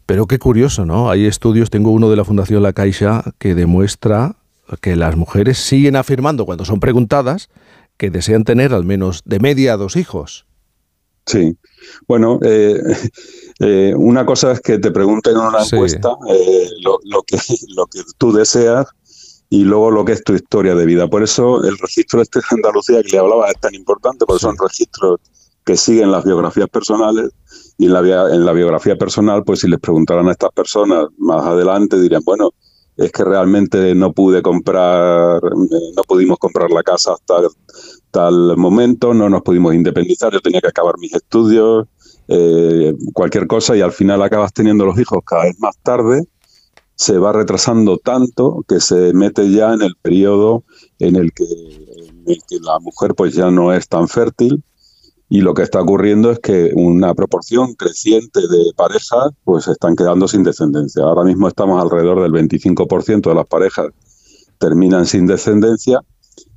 Pero 0.07 0.25
qué 0.25 0.39
curioso, 0.39 0.85
¿no? 0.85 1.11
Hay 1.11 1.27
estudios, 1.27 1.69
tengo 1.69 1.91
uno 1.91 2.09
de 2.09 2.15
la 2.15 2.25
Fundación 2.25 2.63
La 2.63 2.73
Caixa 2.73 3.23
que 3.37 3.53
demuestra 3.53 4.37
que 4.81 4.95
las 4.95 5.15
mujeres 5.15 5.59
siguen 5.59 5.95
afirmando 5.95 6.45
cuando 6.45 6.65
son 6.65 6.79
preguntadas 6.79 7.49
que 7.97 8.09
desean 8.09 8.43
tener 8.43 8.73
al 8.73 8.85
menos 8.85 9.21
de 9.25 9.39
media 9.39 9.77
dos 9.77 9.95
hijos. 9.95 10.47
Sí, 11.29 11.55
bueno, 12.07 12.39
eh, 12.41 12.81
eh, 13.59 13.93
una 13.95 14.25
cosa 14.25 14.51
es 14.51 14.61
que 14.61 14.79
te 14.79 14.89
pregunten 14.89 15.35
en 15.35 15.41
una 15.41 15.63
encuesta 15.63 16.17
eh, 16.27 16.69
lo, 16.81 17.21
que, 17.21 17.37
lo 17.75 17.85
que 17.85 18.01
tú 18.17 18.31
deseas 18.33 18.87
y 19.51 19.63
luego 19.63 19.91
lo 19.91 20.05
que 20.05 20.13
es 20.13 20.23
tu 20.23 20.33
historia 20.33 20.73
de 20.73 20.87
vida. 20.87 21.07
Por 21.07 21.21
eso 21.21 21.63
el 21.63 21.77
registro 21.77 22.23
este 22.23 22.39
de 22.39 22.45
Andalucía 22.49 23.03
que 23.03 23.11
le 23.11 23.19
hablaba 23.19 23.47
es 23.47 23.59
tan 23.59 23.75
importante, 23.75 24.25
porque 24.25 24.41
son 24.41 24.57
registros 24.57 25.19
que 25.63 25.77
siguen 25.77 26.11
las 26.11 26.25
biografías 26.25 26.67
personales 26.67 27.29
y 27.77 27.85
en 27.85 27.93
la, 27.93 27.99
en 28.33 28.43
la 28.43 28.51
biografía 28.53 28.95
personal, 28.95 29.43
pues 29.43 29.59
si 29.59 29.67
les 29.67 29.79
preguntaran 29.79 30.27
a 30.29 30.31
estas 30.31 30.51
personas 30.51 31.09
más 31.19 31.45
adelante, 31.45 32.01
dirían, 32.01 32.23
bueno, 32.25 32.53
es 32.97 33.11
que 33.11 33.23
realmente 33.23 33.93
no 33.93 34.13
pude 34.13 34.41
comprar, 34.41 35.41
no 35.43 36.03
pudimos 36.07 36.39
comprar 36.39 36.71
la 36.71 36.81
casa 36.81 37.13
hasta 37.13 37.35
tal 38.11 38.57
momento, 38.57 39.13
no 39.13 39.29
nos 39.29 39.41
pudimos 39.41 39.73
independizar, 39.73 40.31
yo 40.31 40.41
tenía 40.41 40.61
que 40.61 40.67
acabar 40.67 40.97
mis 40.97 41.13
estudios, 41.13 41.87
eh, 42.27 42.93
cualquier 43.13 43.47
cosa 43.47 43.75
y 43.75 43.81
al 43.81 43.91
final 43.91 44.21
acabas 44.21 44.53
teniendo 44.53 44.85
los 44.85 44.99
hijos 44.99 45.19
cada 45.25 45.45
vez 45.45 45.59
más 45.59 45.77
tarde, 45.83 46.27
se 46.95 47.17
va 47.17 47.31
retrasando 47.31 47.97
tanto 47.97 48.63
que 48.67 48.79
se 48.79 49.13
mete 49.13 49.49
ya 49.51 49.73
en 49.73 49.81
el 49.81 49.95
periodo 50.01 50.63
en 50.99 51.15
el 51.15 51.31
que, 51.31 51.45
en 51.45 52.23
el 52.27 52.39
que 52.47 52.59
la 52.61 52.77
mujer 52.79 53.15
pues 53.15 53.33
ya 53.33 53.49
no 53.51 53.73
es 53.73 53.87
tan 53.87 54.07
fértil 54.07 54.63
y 55.29 55.41
lo 55.41 55.53
que 55.53 55.61
está 55.61 55.79
ocurriendo 55.81 56.31
es 56.31 56.39
que 56.39 56.71
una 56.75 57.13
proporción 57.13 57.73
creciente 57.75 58.41
de 58.41 58.73
parejas 58.75 59.31
pues 59.43 59.67
están 59.67 59.95
quedando 59.95 60.27
sin 60.27 60.43
descendencia. 60.43 61.03
Ahora 61.03 61.23
mismo 61.23 61.47
estamos 61.47 61.81
alrededor 61.81 62.21
del 62.21 62.33
25% 62.33 63.29
de 63.29 63.35
las 63.35 63.47
parejas 63.47 63.87
terminan 64.59 65.05
sin 65.05 65.25
descendencia 65.25 66.01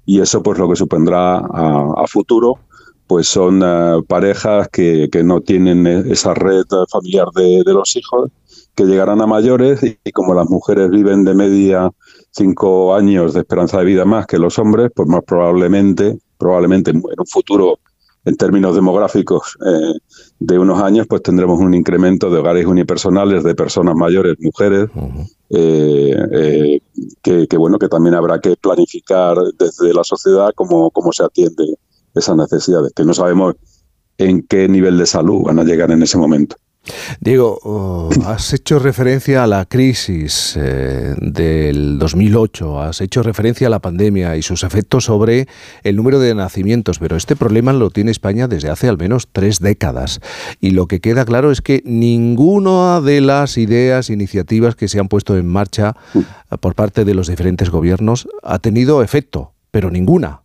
y 0.06 0.20
eso 0.20 0.42
pues 0.42 0.58
lo 0.58 0.68
que 0.68 0.76
supondrá 0.76 1.38
a, 1.38 2.04
futuro 2.06 2.58
pues 3.06 3.26
son 3.26 3.62
eh, 3.62 4.02
parejas 4.08 4.68
que, 4.68 5.08
que, 5.12 5.22
no 5.22 5.40
tienen 5.40 5.86
esa 5.86 6.32
red 6.34 6.64
familiar 6.90 7.26
de, 7.34 7.62
los 7.66 7.94
hijos, 7.96 8.30
que 8.74 8.84
llegarán 8.84 9.20
a 9.20 9.26
mayores 9.26 9.82
y, 9.82 9.98
y, 10.02 10.12
como 10.12 10.32
las 10.32 10.48
mujeres 10.48 10.88
viven 10.88 11.24
de 11.24 11.34
media 11.34 11.90
cinco 12.30 12.94
años 12.94 13.34
de 13.34 13.40
esperanza 13.40 13.78
de 13.78 13.84
vida 13.84 14.04
más 14.06 14.26
que 14.26 14.38
los 14.38 14.58
hombres, 14.58 14.90
pues 14.94 15.08
más 15.08 15.22
probablemente, 15.26 16.18
probablemente 16.38 16.90
en 16.90 17.02
un 17.04 17.26
futuro 17.26 17.78
en 18.24 18.36
términos 18.36 18.74
demográficos 18.74 19.58
eh, 19.66 19.98
de 20.38 20.58
unos 20.58 20.80
años, 20.80 21.06
pues 21.08 21.22
tendremos 21.22 21.58
un 21.58 21.74
incremento 21.74 22.30
de 22.30 22.38
hogares 22.38 22.66
unipersonales 22.66 23.42
de 23.42 23.54
personas 23.54 23.96
mayores, 23.96 24.36
mujeres, 24.38 24.88
eh, 25.50 26.14
eh, 26.32 26.80
que, 27.20 27.56
bueno, 27.56 27.78
que 27.78 27.88
también 27.88 28.14
habrá 28.14 28.40
que 28.40 28.56
planificar 28.56 29.36
desde 29.58 29.92
la 29.92 30.04
sociedad 30.04 30.50
cómo, 30.54 30.90
cómo 30.90 31.12
se 31.12 31.24
atiende 31.24 31.64
esas 32.14 32.36
necesidades, 32.36 32.92
que 32.94 33.04
no 33.04 33.14
sabemos 33.14 33.54
en 34.18 34.42
qué 34.42 34.68
nivel 34.68 34.98
de 34.98 35.06
salud 35.06 35.42
van 35.42 35.58
a 35.58 35.64
llegar 35.64 35.90
en 35.90 36.02
ese 36.02 36.16
momento. 36.16 36.56
Diego, 37.20 37.60
oh, 37.62 38.10
has 38.26 38.52
hecho 38.52 38.80
referencia 38.80 39.44
a 39.44 39.46
la 39.46 39.66
crisis 39.66 40.56
eh, 40.56 41.14
del 41.18 41.98
2008, 41.98 42.82
has 42.82 43.00
hecho 43.00 43.22
referencia 43.22 43.68
a 43.68 43.70
la 43.70 43.78
pandemia 43.78 44.36
y 44.36 44.42
sus 44.42 44.64
efectos 44.64 45.04
sobre 45.04 45.46
el 45.84 45.94
número 45.94 46.18
de 46.18 46.34
nacimientos, 46.34 46.98
pero 46.98 47.16
este 47.16 47.36
problema 47.36 47.72
lo 47.72 47.90
tiene 47.90 48.10
España 48.10 48.48
desde 48.48 48.70
hace 48.70 48.88
al 48.88 48.98
menos 48.98 49.28
tres 49.30 49.60
décadas. 49.60 50.20
Y 50.60 50.70
lo 50.70 50.86
que 50.86 51.00
queda 51.00 51.24
claro 51.24 51.52
es 51.52 51.60
que 51.60 51.82
ninguna 51.84 53.00
de 53.00 53.20
las 53.20 53.58
ideas, 53.58 54.10
iniciativas 54.10 54.74
que 54.74 54.88
se 54.88 54.98
han 54.98 55.08
puesto 55.08 55.36
en 55.36 55.46
marcha 55.46 55.94
por 56.60 56.74
parte 56.74 57.04
de 57.04 57.14
los 57.14 57.28
diferentes 57.28 57.70
gobiernos 57.70 58.28
ha 58.42 58.58
tenido 58.58 59.02
efecto, 59.02 59.52
pero 59.70 59.90
ninguna. 59.90 60.42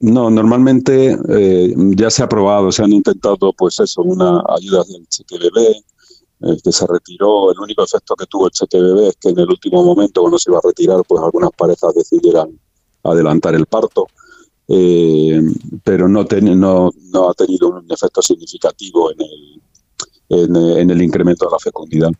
No, 0.00 0.28
normalmente 0.28 1.16
eh, 1.28 1.74
ya 1.96 2.10
se 2.10 2.22
ha 2.22 2.26
aprobado, 2.26 2.70
se 2.72 2.82
han 2.82 2.92
intentado, 2.92 3.52
pues 3.56 3.80
eso, 3.80 4.02
una 4.02 4.42
ayuda 4.48 4.84
del 4.84 5.06
bebé, 5.40 5.84
eh, 6.40 6.56
que 6.62 6.72
se 6.72 6.86
retiró. 6.86 7.52
El 7.52 7.60
único 7.60 7.84
efecto 7.84 8.14
que 8.16 8.26
tuvo 8.26 8.48
el 8.48 8.82
bebé 8.82 9.08
es 9.08 9.16
que 9.16 9.30
en 9.30 9.38
el 9.38 9.48
último 9.48 9.82
momento, 9.82 10.20
cuando 10.20 10.38
se 10.38 10.50
iba 10.50 10.58
a 10.58 10.66
retirar, 10.66 11.02
pues 11.06 11.22
algunas 11.22 11.50
parejas 11.56 11.94
decidieran 11.94 12.58
adelantar 13.02 13.54
el 13.54 13.66
parto, 13.66 14.06
eh, 14.68 15.40
pero 15.82 16.08
no, 16.08 16.26
no, 16.42 16.90
no, 17.12 17.28
ha 17.28 17.34
tenido 17.34 17.68
un 17.68 17.90
efecto 17.90 18.20
significativo 18.20 19.10
en 19.12 19.20
el, 20.30 20.56
en, 20.78 20.90
el 20.90 21.02
incremento 21.02 21.46
de 21.46 21.52
la 21.52 21.58
fecundidad. 21.58 22.10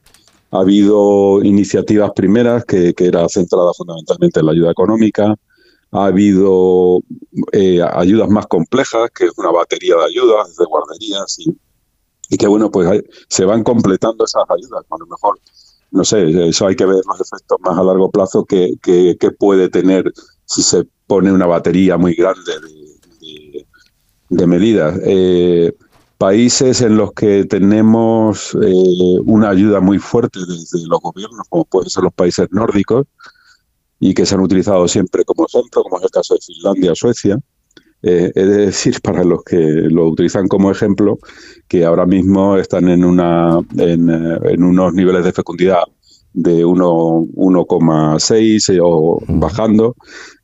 Ha 0.50 0.59
habido 0.59 1.43
iniciativas 1.43 2.12
primeras 2.14 2.64
que, 2.64 2.95
que 2.95 3.07
era 3.07 3.28
centrada 3.28 3.73
fundamentalmente 3.76 4.40
en 4.40 4.47
la 4.47 4.52
ayuda 4.52 4.71
económica, 4.71 5.35
ha 5.94 6.06
habido 6.06 7.00
eh, 7.52 7.80
ayudas 7.80 8.28
más 8.28 8.48
complejas, 8.48 9.10
que 9.14 9.26
es 9.26 9.32
una 9.38 9.52
batería 9.52 9.94
de 9.96 10.04
ayudas, 10.06 10.56
de 10.56 10.64
guarderías, 10.64 11.38
y, 11.38 11.56
y 12.30 12.36
que 12.36 12.48
bueno, 12.48 12.68
pues 12.68 13.00
se 13.28 13.44
van 13.44 13.62
completando 13.62 14.24
esas 14.24 14.42
ayudas. 14.48 14.84
A 14.90 14.98
lo 14.98 15.06
mejor, 15.06 15.38
no 15.92 16.04
sé, 16.04 16.48
eso 16.48 16.66
hay 16.66 16.74
que 16.74 16.84
ver 16.84 16.96
los 17.06 17.20
efectos 17.20 17.58
más 17.60 17.78
a 17.78 17.84
largo 17.84 18.10
plazo 18.10 18.44
que, 18.44 18.72
que, 18.82 19.30
puede 19.38 19.68
tener 19.68 20.12
si 20.46 20.62
se 20.62 20.84
pone 21.06 21.30
una 21.30 21.46
batería 21.46 21.96
muy 21.96 22.14
grande 22.14 22.52
de, 24.30 24.46
medidas. 24.48 24.98
Eh, 25.04 25.72
países 26.18 26.80
en 26.80 26.96
los 26.96 27.12
que 27.12 27.44
tenemos 27.44 28.56
eh, 28.60 29.20
una 29.26 29.50
ayuda 29.50 29.78
muy 29.78 30.00
fuerte 30.00 30.40
desde 30.40 30.88
los 30.88 31.00
gobiernos, 31.00 31.46
como 31.48 31.64
pueden 31.66 31.88
ser 31.88 32.02
los 32.02 32.12
países 32.12 32.48
nórdicos, 32.50 33.06
y 34.00 34.14
que 34.14 34.26
se 34.26 34.34
han 34.34 34.40
utilizado 34.40 34.88
siempre 34.88 35.24
como 35.24 35.46
ejemplo, 35.46 35.82
como 35.82 35.98
es 35.98 36.04
el 36.04 36.10
caso 36.10 36.34
de 36.34 36.40
Finlandia 36.40 36.92
o 36.92 36.94
Suecia. 36.94 37.38
Eh, 38.02 38.30
he 38.34 38.44
de 38.44 38.66
decir 38.66 39.00
para 39.00 39.24
los 39.24 39.42
que 39.44 39.56
lo 39.56 40.08
utilizan 40.08 40.46
como 40.46 40.70
ejemplo 40.70 41.18
que 41.66 41.86
ahora 41.86 42.04
mismo 42.04 42.58
están 42.58 42.90
en, 42.90 43.02
una, 43.02 43.60
en, 43.78 44.10
eh, 44.10 44.56
unos 44.58 44.92
niveles 44.92 45.24
de 45.24 45.32
fecundidad 45.32 45.84
de 46.34 46.66
1,6 46.66 48.80
o 48.82 49.22
bajando. 49.26 49.96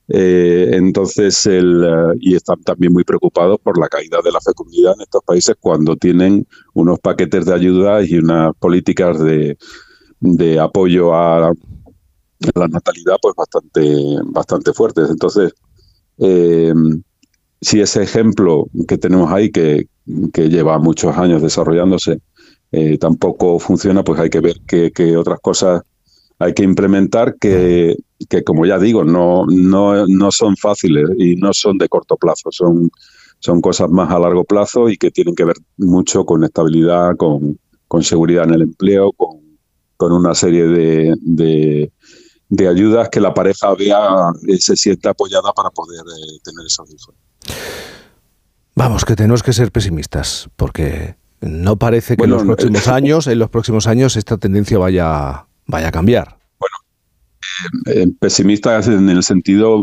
Eh, 0.09 0.71
entonces, 0.73 1.47
el, 1.47 1.85
y 2.19 2.35
están 2.35 2.62
también 2.62 2.92
muy 2.92 3.04
preocupados 3.04 3.61
por 3.62 3.78
la 3.78 3.88
caída 3.88 4.19
de 4.25 4.33
la 4.33 4.40
fecundidad 4.40 4.95
en 4.97 5.02
estos 5.02 5.23
países 5.23 5.54
cuando 5.61 5.97
tienen 5.97 6.47
unos 6.73 6.99
paquetes 6.99 7.45
de 7.45 7.54
ayuda 7.54 8.02
y 8.02 8.16
unas 8.16 8.54
políticas 8.59 9.23
de, 9.23 9.59
de 10.21 10.59
apoyo 10.59 11.14
a, 11.14 11.52
la 12.55 12.69
natalidad 12.69 13.17
pues 13.21 13.35
bastante, 13.37 14.19
bastante 14.25 14.73
fuertes. 14.73 15.11
Entonces, 15.11 15.53
eh, 16.19 16.73
si 17.61 17.81
ese 17.81 18.03
ejemplo 18.03 18.67
que 18.89 18.99
tenemos 18.99 19.33
ahí, 19.33 19.51
que, 19.51 19.87
que 20.33 20.49
lleva 20.49 20.79
muchos 20.79 21.17
años 21.17 21.43
desarrollándose, 21.43 22.21
eh, 22.73 22.99
tampoco 22.99 23.59
funciona, 23.59 24.03
pues 24.05 24.21
hay 24.21 24.31
que 24.31 24.41
ver 24.41 24.57
qué 24.67 25.17
otras 25.17 25.41
cosas 25.41 25.83
hay 26.41 26.55
que 26.55 26.63
implementar 26.63 27.37
que, 27.39 27.97
que, 28.29 28.43
como 28.43 28.65
ya 28.65 28.79
digo, 28.79 29.05
no, 29.05 29.45
no, 29.47 30.07
no 30.07 30.33
son 30.33 30.57
fáciles 30.57 31.11
y 31.19 31.37
no 31.37 31.53
son 31.53 31.77
de 31.77 31.87
corto 31.89 32.17
plazo, 32.17 32.49
son, 32.51 32.91
son 33.41 33.61
cosas 33.61 33.91
más 33.91 34.11
a 34.11 34.19
largo 34.19 34.45
plazo 34.45 34.89
y 34.89 34.97
que 34.97 35.11
tienen 35.11 35.35
que 35.35 35.45
ver 35.45 35.57
mucho 35.77 36.25
con 36.25 36.43
estabilidad, 36.43 37.15
con, 37.19 37.59
con 37.87 38.03
seguridad 38.03 38.45
en 38.45 38.55
el 38.55 38.63
empleo, 38.63 39.13
con, 39.13 39.39
con 39.99 40.13
una 40.13 40.35
serie 40.35 40.65
de, 40.67 41.15
de 41.21 41.93
de 42.50 42.69
ayudas 42.69 43.09
que 43.09 43.21
la 43.21 43.33
pareja 43.33 43.75
vea, 43.75 44.33
eh, 44.47 44.59
se 44.59 44.76
sienta 44.76 45.11
apoyada 45.11 45.52
para 45.52 45.71
poder 45.71 46.00
eh, 46.00 46.38
tener 46.45 46.66
esos 46.66 46.92
hijos. 46.92 47.14
Vamos, 48.75 49.04
que 49.04 49.16
tenemos 49.16 49.42
que 49.42 49.52
ser 49.52 49.73
pesimistas, 49.73 50.49
porque 50.57 51.16
no 51.40 51.76
parece 51.76 52.16
que 52.16 52.25
en 52.25 52.30
los 52.30 52.42
próximos 52.42 52.88
años, 52.88 53.26
en 53.26 53.38
los 53.38 53.50
próximos 53.50 53.87
años, 53.87 54.16
esta 54.16 54.37
tendencia 54.37 54.78
vaya, 54.78 55.47
vaya 55.66 55.88
a 55.88 55.92
cambiar. 55.92 56.38
Bueno, 56.59 56.76
eh, 57.87 58.07
pesimistas 58.19 58.88
en 58.88 59.09
el 59.09 59.23
sentido, 59.23 59.83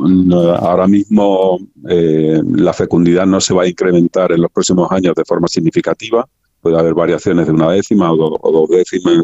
ahora 0.58 0.88
mismo 0.88 1.60
eh, 1.90 2.42
la 2.56 2.74
fecundidad 2.74 3.26
no 3.26 3.42
se 3.42 3.54
va 3.54 3.64
a 3.64 3.68
incrementar 3.68 4.32
en 4.32 4.42
los 4.42 4.52
próximos 4.52 4.92
años 4.92 5.16
de 5.16 5.26
forma 5.26 5.48
significativa, 5.48 6.28
puede 6.62 6.78
haber 6.78 6.94
variaciones 6.94 7.48
de 7.48 7.54
una 7.54 7.72
décima 7.72 8.12
o, 8.12 8.52
dos 8.52 8.70
décimas, 8.70 9.24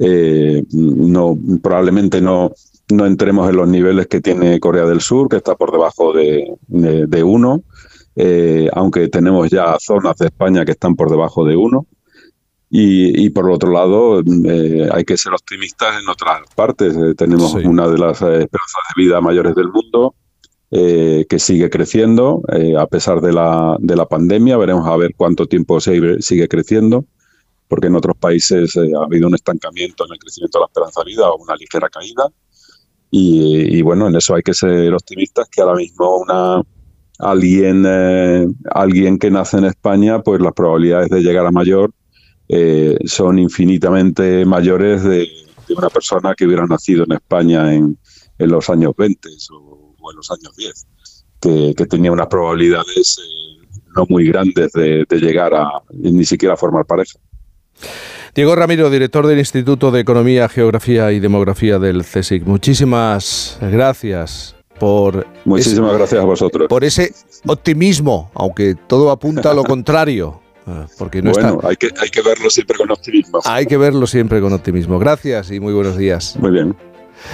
eh, 0.00 0.64
no, 0.72 1.38
probablemente 1.62 2.20
no, 2.20 2.52
no 2.90 3.06
entremos 3.06 3.48
en 3.48 3.56
los 3.56 3.68
niveles 3.68 4.08
que 4.08 4.20
tiene 4.20 4.58
Corea 4.58 4.86
del 4.86 5.00
Sur, 5.00 5.28
que 5.28 5.36
está 5.36 5.54
por 5.54 5.70
debajo 5.70 6.12
de, 6.12 6.52
de, 6.66 7.22
uno, 7.22 7.62
aunque 8.72 9.08
tenemos 9.08 9.48
ya 9.50 9.76
zonas 9.78 10.16
de 10.16 10.26
España 10.26 10.64
que 10.64 10.72
están 10.72 10.96
por 10.96 11.10
debajo 11.10 11.44
de 11.44 11.56
uno. 11.56 11.86
Y, 12.72 13.30
por 13.30 13.46
el 13.46 13.54
otro 13.54 13.72
lado, 13.72 14.20
eh, 14.20 14.88
hay 14.92 15.04
que 15.04 15.16
ser 15.16 15.34
optimistas 15.34 16.00
en 16.00 16.08
otras 16.08 16.42
partes. 16.54 16.96
Eh, 16.96 17.14
tenemos 17.16 17.52
una 17.54 17.88
de 17.88 17.98
las 17.98 18.22
eh, 18.22 18.42
esperanzas 18.42 18.82
de 18.94 19.02
vida 19.02 19.20
mayores 19.20 19.56
del 19.56 19.68
mundo 19.68 20.14
que 20.72 21.38
sigue 21.38 21.68
creciendo 21.68 22.42
a 22.78 22.86
pesar 22.86 23.20
de 23.20 23.32
la, 23.32 23.76
de 23.80 23.96
la 23.96 24.06
pandemia. 24.06 24.56
Veremos 24.56 24.86
a 24.86 24.96
ver 24.96 25.14
cuánto 25.16 25.46
tiempo 25.46 25.80
sigue, 25.80 26.22
sigue 26.22 26.46
creciendo, 26.46 27.06
porque 27.70 27.86
en 27.86 27.94
otros 27.94 28.16
países 28.16 28.76
ha 28.76 29.04
habido 29.04 29.28
un 29.28 29.34
estancamiento 29.36 30.04
en 30.04 30.12
el 30.12 30.18
crecimiento 30.18 30.58
de 30.58 30.62
la 30.62 30.66
esperanza 30.66 31.02
de 31.02 31.10
vida 31.12 31.30
o 31.30 31.36
una 31.36 31.54
ligera 31.54 31.88
caída. 31.88 32.26
Y, 33.12 33.80
bueno, 33.82 34.08
en 34.08 34.16
eso 34.16 34.34
hay 34.34 34.42
que 34.42 34.54
ser 34.54 34.92
optimistas, 34.92 35.48
que 35.48 35.62
ahora 35.62 35.76
mismo 35.76 36.18
una, 36.18 36.62
alguien, 37.20 37.86
alguien 38.72 39.18
que 39.18 39.30
nace 39.30 39.58
en 39.58 39.66
España, 39.66 40.20
pues 40.20 40.40
las 40.40 40.52
probabilidades 40.52 41.10
de 41.10 41.20
llegar 41.20 41.46
a 41.46 41.52
mayor 41.52 41.92
eh, 42.48 42.98
son 43.04 43.38
infinitamente 43.38 44.44
mayores 44.44 45.04
de, 45.04 45.28
una 45.76 45.88
persona 45.88 46.34
que 46.34 46.46
hubiera 46.46 46.66
nacido 46.66 47.04
en 47.04 47.12
España 47.12 47.72
en, 47.72 47.96
los 48.38 48.68
años 48.68 48.92
20 48.96 49.28
o, 49.52 50.10
en 50.10 50.16
los 50.16 50.28
años 50.32 50.56
10, 50.56 51.74
que, 51.76 51.86
tenía 51.86 52.10
unas 52.10 52.26
probabilidades 52.26 53.18
eh, 53.18 53.66
no 53.94 54.06
muy 54.08 54.26
grandes 54.26 54.72
de, 54.72 55.06
llegar 55.10 55.54
a 55.54 55.70
ni 55.92 56.24
siquiera 56.24 56.56
formar 56.56 56.86
pareja. 56.86 57.20
Diego 58.34 58.54
Ramiro, 58.54 58.90
director 58.90 59.26
del 59.26 59.38
Instituto 59.38 59.90
de 59.90 60.00
Economía, 60.00 60.48
Geografía 60.48 61.10
y 61.12 61.20
Demografía 61.20 61.78
del 61.78 62.04
CSIC. 62.04 62.44
Muchísimas 62.44 63.58
gracias 63.60 64.54
por... 64.78 65.26
Muchísimas 65.44 65.94
gracias 65.94 66.20
a 66.20 66.24
vosotros. 66.24 66.68
Por 66.68 66.84
ese 66.84 67.12
optimismo, 67.46 68.30
aunque 68.34 68.76
todo 68.86 69.10
apunta 69.10 69.50
a 69.50 69.54
lo 69.54 69.64
contrario. 69.64 70.40
Ah, 70.66 70.86
porque 70.98 71.22
no 71.22 71.32
bueno, 71.32 71.58
hay, 71.64 71.76
que, 71.76 71.90
hay 72.00 72.10
que 72.10 72.22
verlo 72.22 72.50
siempre 72.50 72.76
con 72.76 72.90
optimismo. 72.90 73.40
Hay 73.44 73.66
que 73.66 73.76
verlo 73.76 74.06
siempre 74.06 74.40
con 74.40 74.52
optimismo. 74.52 74.98
Gracias 74.98 75.50
y 75.50 75.58
muy 75.58 75.72
buenos 75.72 75.96
días. 75.96 76.36
Muy 76.38 76.52
bien. 76.52 76.76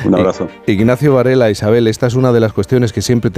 Un 0.04 0.14
abrazo. 0.14 0.48
Ignacio 0.66 1.14
Varela, 1.14 1.50
Isabel, 1.50 1.86
esta 1.88 2.06
es 2.06 2.14
una 2.14 2.32
de 2.32 2.40
las 2.40 2.52
cuestiones 2.52 2.92
que 2.92 3.02
siempre 3.02 3.30
tenemos 3.30 3.34